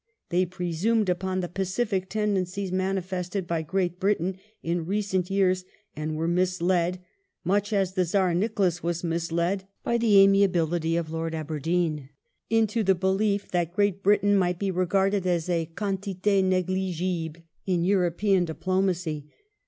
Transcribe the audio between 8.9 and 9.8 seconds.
misled